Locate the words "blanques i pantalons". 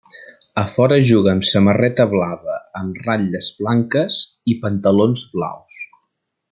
3.61-5.29